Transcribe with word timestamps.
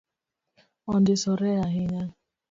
Ondisore 0.93 1.51
ahinya 1.65 2.03